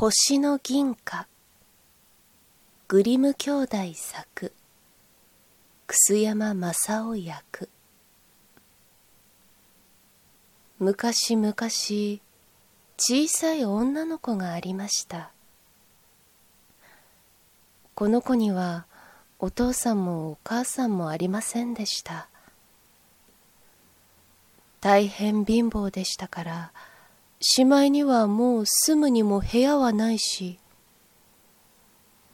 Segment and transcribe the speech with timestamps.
[0.00, 1.26] 星の銀貨。
[2.86, 4.52] グリム兄弟作。
[5.88, 7.68] 楠山正夫役。
[10.78, 12.20] 昔々小
[13.26, 15.32] さい女の子がありました。
[17.96, 18.86] この子には
[19.40, 22.28] お父さんもお母さんもありませんでした。
[24.80, 26.72] 大変貧乏でしたから
[27.40, 30.58] しまいにはもう住むにも部屋はないし、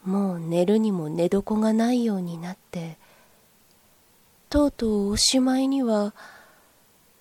[0.03, 2.97] もう寝るにも寝床がないようになって、
[4.49, 6.13] とうとうおしまいには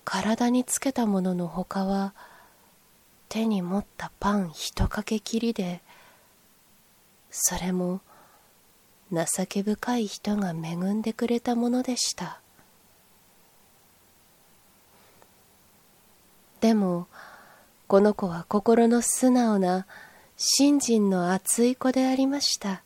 [0.05, 2.15] 体につけたもののほかは
[3.29, 5.83] 手に持ったパン一かけきりで、
[7.31, 8.01] それも
[9.13, 12.41] 情け深い人が恵んでくれたものでした。
[16.61, 17.09] でも、
[17.95, 19.87] この子は心の素直な
[20.37, 22.83] 信心の熱い子でありました。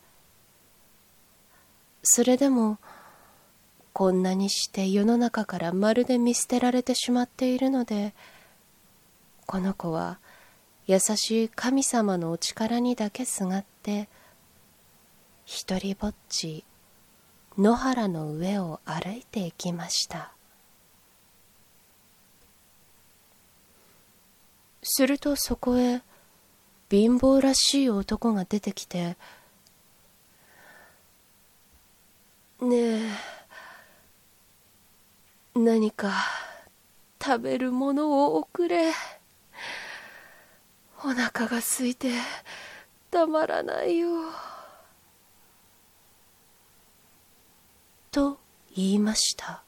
[2.02, 2.76] それでも
[3.94, 8.12] こんなにして世の中からまるで見捨てられてしまっているので
[9.46, 10.18] この子は
[10.86, 14.10] 優しい神様のお力にだけすがって
[15.46, 16.66] 一りぼっち
[17.56, 20.34] 野原の上を歩いていきました。
[24.88, 26.02] するとそこへ
[26.90, 29.16] 貧乏らしい男が出てきて
[32.60, 33.00] 「ねえ
[35.54, 36.12] 何か
[37.22, 38.92] 食べるものをおくれ。
[41.04, 42.12] お腹が空いて
[43.10, 44.08] たまらないよ」
[48.10, 48.40] と
[48.74, 49.62] 言いました。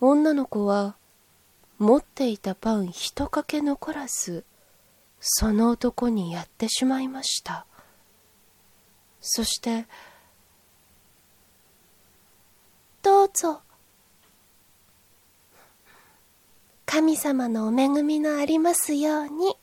[0.00, 0.96] 女の子は
[1.78, 4.44] 持っていたパン一かけ残らず
[5.20, 7.66] その男にやってしまいました。
[9.20, 9.86] そして
[13.02, 13.62] 「どうぞ。
[16.84, 19.56] 神様のお恵みのありますように」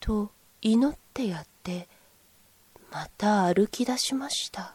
[0.00, 0.30] と
[0.62, 1.86] 祈ってやって
[2.90, 4.74] また歩き出しました。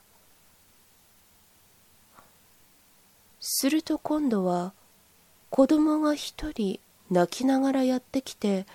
[3.40, 4.74] すると今度は
[5.50, 6.80] 子供が一人
[7.10, 8.66] 泣きながらやってきて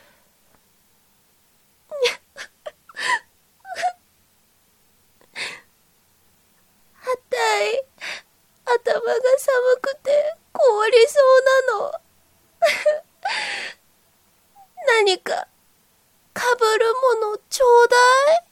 [7.03, 7.85] あたい
[8.65, 11.25] 頭が寒くて凍りそう
[11.79, 12.01] なの。
[14.87, 15.49] 何か
[16.33, 17.97] かぶるものちょうだ
[18.37, 18.45] い。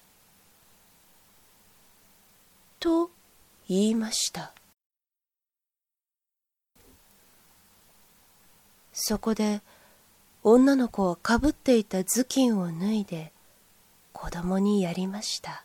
[2.79, 3.11] と
[3.69, 4.53] 言いました
[9.05, 9.63] そこで
[10.45, 13.33] 女の子はかぶっていた頭巾を脱いで
[14.13, 15.65] 子供にやりました。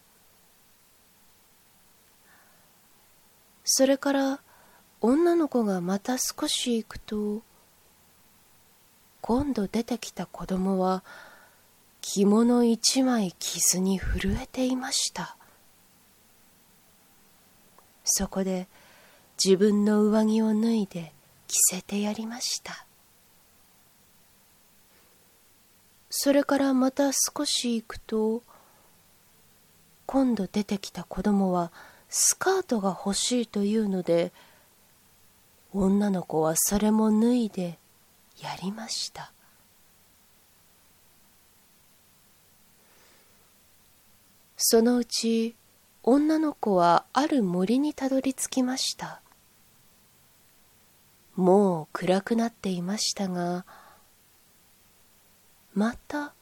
[3.63, 4.39] それから
[5.01, 7.43] 女の子がまた少し行くと
[9.21, 11.03] 今度出てきた子供は
[12.01, 15.37] 着物一枚傷に震えていました。
[18.03, 18.67] そこで
[19.37, 21.13] 自分の上着を脱いで
[21.47, 22.87] 着せてやりました。
[26.19, 28.41] それからまた少し行くと
[30.07, 31.71] 今度出てきた子供は
[32.09, 34.31] スカートが欲しいというので
[35.75, 37.77] 女の子はそれも脱いで
[38.41, 39.31] やりました。
[44.57, 45.55] そのうち
[46.01, 49.21] 女の子はある森にたどり着きました。
[51.35, 53.65] もう暗くなっていましたが
[55.77, 56.33] また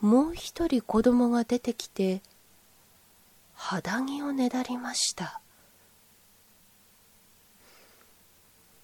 [0.00, 2.22] もう一人子供が出てきて
[3.52, 5.40] 肌着をねだりました。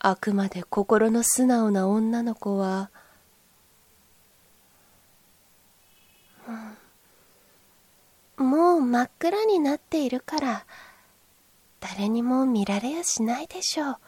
[0.00, 2.90] あくまで心の素直な女の子は、
[8.38, 10.66] うん、もう真っ暗になっているから
[11.78, 13.98] 誰にも見られやしないでしょう。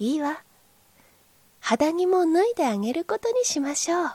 [0.00, 0.42] いいわ。
[1.70, 4.10] 肌着も脱いであげることにしましょう。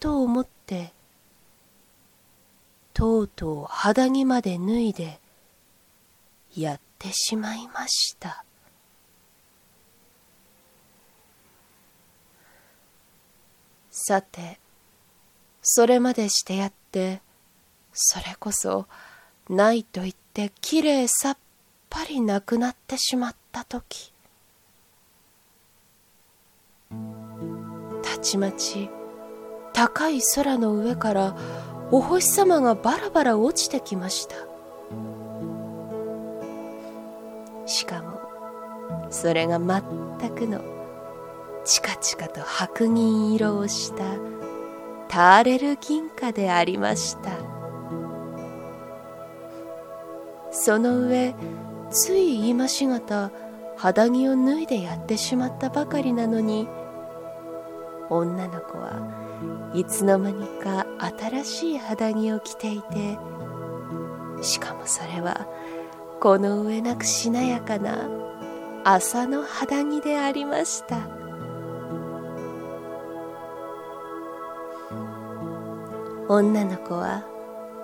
[0.00, 0.92] と思って、
[2.92, 5.20] とうとう肌着まで脱いで、
[6.56, 8.44] やってしまいました。
[13.92, 14.58] さて、
[15.62, 17.22] それまでしてやって、
[17.92, 18.88] それこそ、
[19.48, 21.38] ないと言ってきれいさっ
[21.88, 24.09] ぱりなくなってしまったとき、
[28.02, 28.90] たちまち
[29.72, 31.36] 高い空の上から
[31.90, 34.34] お星様がバラバラ落ちてきました。
[37.66, 38.20] しかも
[39.10, 39.80] それが全
[40.34, 40.60] くの
[41.64, 44.04] チカチカと白銀色をした
[45.08, 47.30] ターレル銀貨でありました。
[50.52, 51.34] その上
[51.90, 53.30] つい今しがた
[53.76, 56.68] 肌着を脱いでやってしまったばかりなのに
[58.10, 60.84] 女の子はいつの間にか
[61.18, 63.18] 新しい肌着を着ていて
[64.42, 65.46] しかもそれは
[66.20, 68.08] この上なくしなやかな
[68.84, 71.20] 麻の肌着でありました。
[76.28, 77.24] 女の子は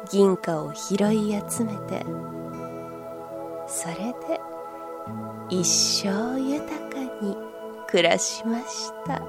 [0.08, 2.06] 銀貨を拾い集めて
[3.66, 4.40] それで
[5.50, 7.36] 一生豊かに
[7.88, 9.20] 暮らしました。